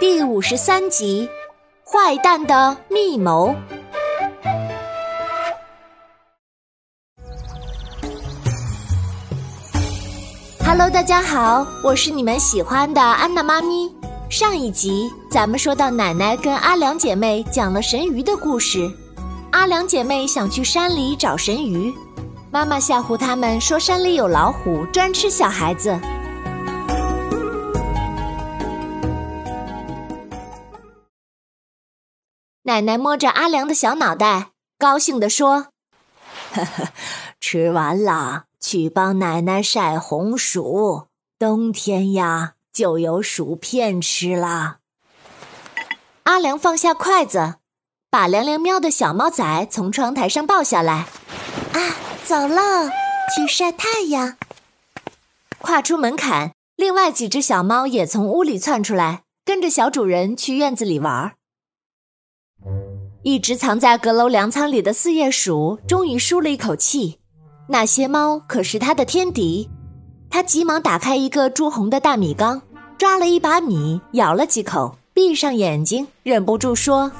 [0.00, 1.28] 第五十三集：
[1.84, 3.54] 坏蛋的密谋。
[10.64, 13.94] Hello，大家好，我是你们喜欢的安娜妈咪。
[14.30, 18.90] 上一集咱们说到，奶奶跟阿良姐妹讲了神鱼的故事。
[19.52, 21.92] 阿良姐妹想去山里找神鱼，
[22.50, 25.94] 妈妈吓唬他们说山里有老虎，专吃小孩子。
[32.64, 35.68] 奶奶摸着阿良的小脑袋，高兴地说
[36.52, 36.88] ：“呵呵，
[37.40, 41.06] 吃完了，去帮奶奶晒红薯。
[41.38, 44.76] 冬天呀，就有薯片吃了。”
[46.24, 47.54] 阿良放下筷子，
[48.10, 51.06] 把凉凉喵的小猫仔从窗台上抱下来。
[51.72, 51.96] 啊，
[52.26, 52.90] 走了，
[53.34, 54.36] 去晒太阳。
[55.60, 61.36] 跨出门槛，另外几只小猫也从屋里窜出来，跟着小主人去院子里玩儿。
[63.22, 67.18] 一直藏在阁楼粮仓里的四叶鼠终于舒了一口气，
[67.68, 69.68] 那些猫可是它的天敌。
[70.30, 72.62] 它急忙打开一个朱红的大米缸，
[72.96, 77.10] 抓了一把米，咬了几口，闭上眼睛，忍不住说：“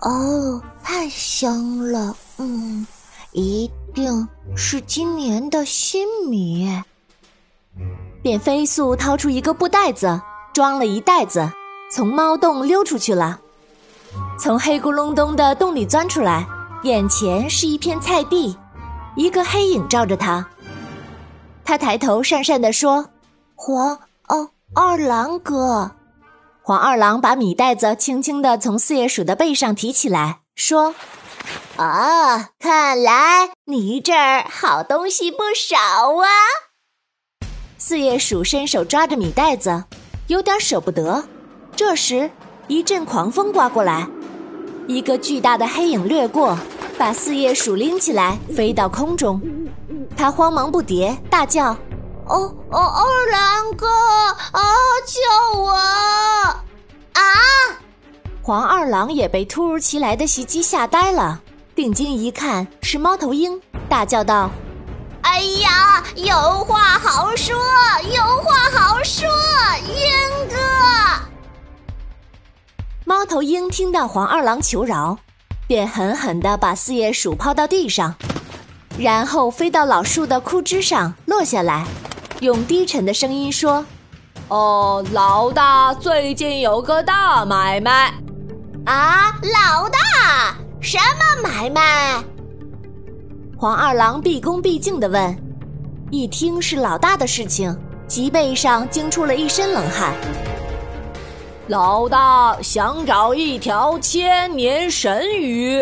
[0.00, 2.86] 哦，太香了，嗯，
[3.32, 6.70] 一定是今年的新米。”
[8.22, 10.20] 便飞速掏出一个布袋子，
[10.54, 11.50] 装了一袋子，
[11.90, 13.40] 从猫洞溜出去了。
[14.42, 16.46] 从黑咕隆咚的洞里钻出来，
[16.82, 18.56] 眼前是一片菜地，
[19.14, 20.48] 一个黑影照着他。
[21.62, 23.10] 他抬头讪讪地说
[23.54, 25.90] ：“黄哦，二郎哥。”
[26.64, 30.94] 黄二郎把米袋子轻轻地从四叶鼠的背上提起来，说
[31.76, 36.28] ：“哦，看来你这儿好东西不少啊。”
[37.76, 39.84] 四叶鼠伸手抓着米袋子，
[40.28, 41.24] 有点舍不得。
[41.76, 42.30] 这时，
[42.68, 44.08] 一阵狂风刮过来。
[44.90, 46.58] 一个巨大的黑影掠过，
[46.98, 49.40] 把四叶鼠拎起来，飞到空中。
[50.16, 51.70] 他慌忙不迭，大叫
[52.26, 53.86] ：“哦哦，二郎哥
[54.50, 54.60] 啊，
[55.06, 55.70] 救我！”
[57.14, 57.22] 啊！
[58.42, 61.40] 黄二郎也被突如其来的袭击吓呆了，
[61.76, 64.50] 定睛一看是猫头鹰，大叫道
[65.22, 66.34] ：“哎呀，有
[66.64, 67.56] 话好说，
[68.12, 69.28] 有话好说，
[69.86, 70.56] 鹰哥！”
[73.10, 75.18] 猫头鹰听到黄二郎求饶，
[75.66, 78.14] 便狠狠地把四叶鼠抛到地上，
[78.96, 81.84] 然后飞到老树的枯枝上落下来，
[82.38, 83.84] 用低沉的声音说
[84.46, 88.14] ：“哦，老大最近有个大买卖。”
[88.86, 92.22] 啊，老大，什么买卖？
[93.58, 95.36] 黄二郎毕恭毕敬地问。
[96.12, 100.14] 一听是老大的事情，脊背上惊出了一身冷汗。
[101.70, 105.80] 老大想找一条千年神鱼，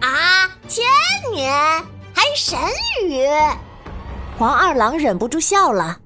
[0.00, 0.86] 啊，千
[1.34, 1.52] 年
[2.14, 2.56] 还神
[3.02, 3.26] 鱼？
[4.38, 5.98] 黄二郎忍不住笑了，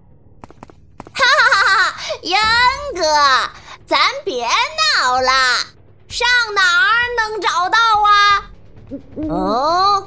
[1.12, 1.94] 哈哈哈哈！
[2.22, 2.38] 鹰
[2.94, 3.02] 哥，
[3.84, 5.30] 咱别闹了，
[6.08, 7.78] 上哪儿能找到
[8.08, 8.48] 啊？
[9.28, 10.06] 哦，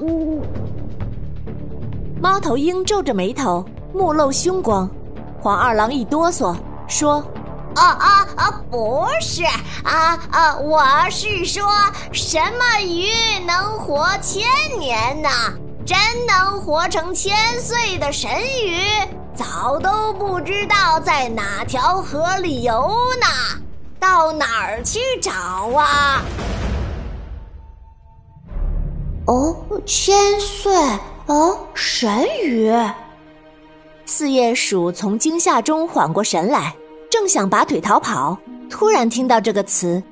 [2.20, 3.64] 猫头鹰皱着眉头，
[3.94, 4.90] 目露凶光。
[5.40, 6.58] 黄二郎一哆嗦，
[6.88, 7.24] 说。
[7.76, 8.54] 哦哦哦！
[8.72, 9.44] 不是
[9.84, 10.56] 啊啊！
[10.58, 11.70] 我是说，
[12.14, 13.10] 什么鱼
[13.46, 14.44] 能活千
[14.80, 15.30] 年呢？
[15.86, 18.30] 真能活成千岁的神
[18.64, 18.80] 鱼，
[19.36, 23.62] 早都不知道在哪条河里游呢。
[24.00, 26.22] 到哪儿去找啊？
[29.26, 29.56] 哦，
[29.86, 30.74] 千岁
[31.26, 32.74] 哦，神鱼。
[34.06, 36.74] 四叶鼠从惊吓中缓过神来。
[37.18, 38.38] 正想拔腿逃跑，
[38.70, 40.04] 突然听到这个词，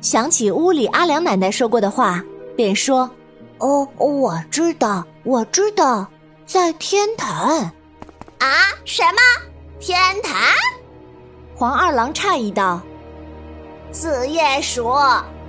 [0.00, 2.22] 想起屋里阿良奶奶说过的话，
[2.54, 3.10] 便说
[3.58, 6.06] ：“哦，我知道，我知道，
[6.46, 7.68] 在天坛。”
[8.38, 8.46] 啊？
[8.84, 9.18] 什么？
[9.80, 10.40] 天坛？
[11.56, 12.80] 黄二郎诧异道
[13.90, 14.84] ：“四叶鼠，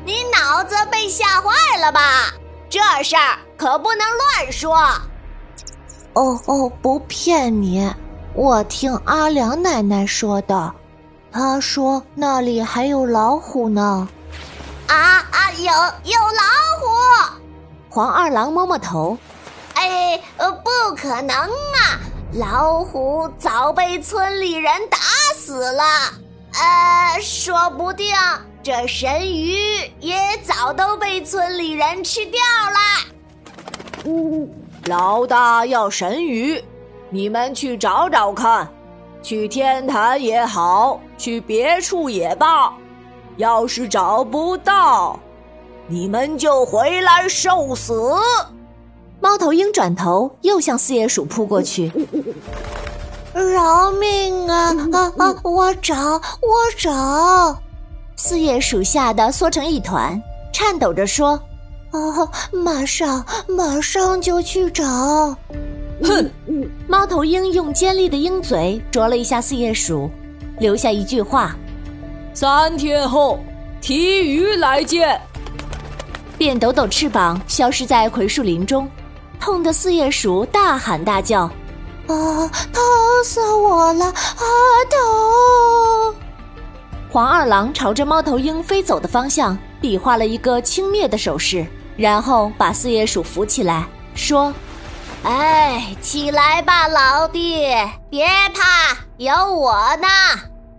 [0.04, 2.33] 你脑子被吓坏了吧？
[2.71, 4.75] 这事儿可不能乱说。”
[6.13, 7.88] 哦哦，不骗你，
[8.33, 10.74] 我听阿良奶奶说的。
[11.33, 14.07] 他说：“那里还有老虎呢。”
[14.88, 16.44] 啊啊，有有老
[16.80, 17.41] 虎！
[17.89, 19.18] 黄二郎摸摸头，
[19.74, 22.00] 哎，呃，不可能啊！
[22.33, 24.97] 老虎早被村里人打
[25.35, 25.83] 死了。
[26.53, 28.15] 呃，说不定
[28.62, 29.57] 这神鱼
[30.00, 32.39] 也早都被村里人吃掉
[32.69, 32.80] 了。
[34.06, 34.47] 嗯，
[34.85, 36.63] 老大要神鱼，
[37.09, 38.68] 你们去找找看。
[39.24, 42.72] 去天坛也好，去别处也罢，
[43.38, 45.18] 要是找不到，
[45.88, 48.12] 你们就回来受死。
[49.22, 51.90] 猫头鹰转头又向四叶鼠扑过去，
[53.34, 55.36] 饶命啊啊啊！
[55.44, 57.58] 我找，我找！
[58.18, 60.22] 四叶鼠吓得缩成一团，
[60.52, 61.40] 颤抖着说
[61.92, 64.84] ：“啊，马上，马上就去找！”
[66.01, 66.31] 哼！
[66.88, 70.10] 猫头鹰用尖利的鹰嘴啄了一下四叶鼠，
[70.60, 71.56] 留下一句话
[72.34, 73.40] ：“三天后，
[73.81, 75.19] 提鱼来见。”
[76.38, 78.90] 便抖抖翅膀，消失在葵树林中。
[79.40, 81.42] 痛的四叶鼠大喊大叫
[82.07, 82.81] ：“啊，疼
[83.24, 84.06] 死我了！
[84.06, 84.13] 啊，
[84.90, 86.16] 疼！”
[87.12, 94.51] 黄二郎朝着猫头鹰飞走的方向比划了一个轻蔑的手势，然后把四叶鼠扶起来，说
[95.24, 97.66] ：“哎，起来吧，老弟，
[98.10, 100.08] 别怕，有我呢，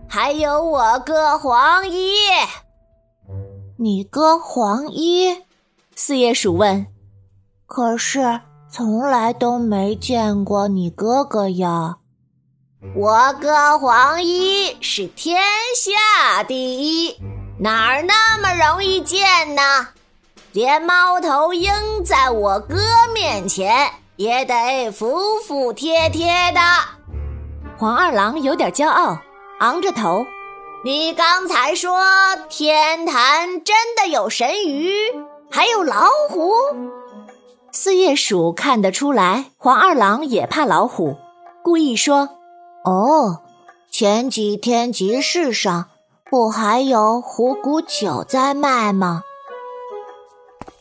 [0.07, 2.15] 还有我哥黄衣。”
[3.77, 5.43] 你哥黄衣？
[5.95, 6.87] 四叶鼠问。
[7.67, 8.41] 可是。
[8.67, 11.95] 从来都没见过你哥哥呀！
[12.93, 15.41] 我哥黄衣是天
[15.77, 17.15] 下第一，
[17.57, 19.61] 哪儿那么容易见呢？
[20.51, 21.71] 连猫头鹰
[22.03, 22.75] 在我哥
[23.13, 26.59] 面前也得服服帖帖的。
[27.77, 29.17] 黄二郎有点骄傲，
[29.59, 30.25] 昂着头
[30.85, 31.99] ：“你刚才说
[32.49, 34.93] 天坛真的有神鱼，
[35.51, 36.51] 还有老虎？”
[37.73, 41.17] 四叶鼠看得出来，黄二郎也怕老虎，
[41.61, 42.29] 故意说
[42.85, 43.41] ：“哦，
[43.91, 45.89] 前几天集市上
[46.29, 49.23] 不还有虎骨酒在卖吗？”“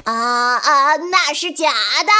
[0.04, 2.12] 啊啊，那是假的。”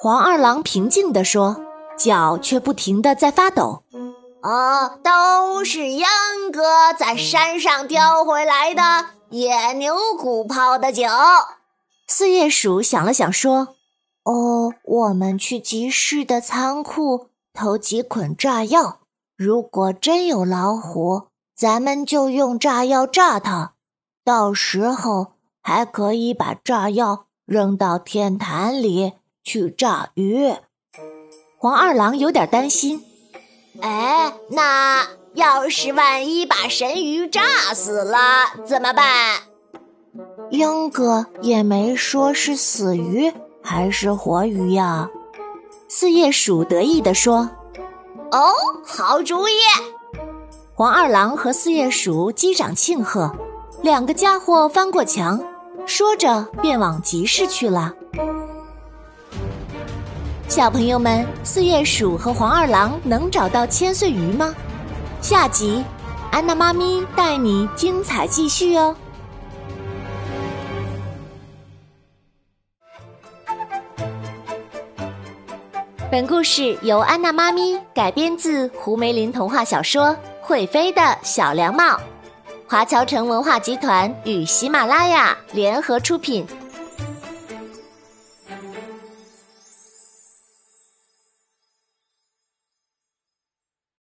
[0.00, 1.56] 黄二郎平静地说，
[1.98, 3.82] 脚却不停地在发抖。
[4.44, 6.08] “哦，都是秧
[6.52, 11.02] 歌在山上叼回来的野牛骨泡的酒。”
[12.06, 13.74] 四叶鼠想了想，说
[14.22, 19.00] ：“哦，我们去集市的仓库偷几捆炸药。
[19.36, 21.24] 如果真有老虎，
[21.56, 23.72] 咱们就用炸药炸它。
[24.24, 29.14] 到时候还可以把炸药扔到天坛里
[29.48, 30.54] 去炸鱼。”
[31.56, 33.02] 黄二郎有点担心
[33.80, 37.40] ：“哎，那要是万一把神鱼炸
[37.74, 38.18] 死了
[38.66, 39.40] 怎么办？”
[40.50, 45.08] 英哥也没说是死鱼还是活鱼呀。
[45.88, 47.48] 四叶鼠得意地说
[48.30, 48.52] ：“哦，
[48.84, 49.52] 好主意！”
[50.74, 53.34] 黄二郎和四叶鼠击掌庆贺，
[53.82, 55.42] 两个家伙翻过墙，
[55.86, 57.94] 说着便往集市去了。
[60.48, 64.54] 小朋友们，四叶鼠和黄二郎能找到千岁鱼吗？
[65.20, 65.84] 下集，
[66.32, 68.96] 安娜妈咪带你精彩继续哦。
[76.10, 80.06] 本故事由安娜妈咪改编自胡梅林童话小说
[80.40, 81.84] 《会飞的小凉帽》，
[82.66, 86.46] 华侨城文化集团与喜马拉雅联合出品。